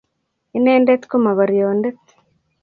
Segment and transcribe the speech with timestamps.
[0.57, 1.89] inendet ko mokorionde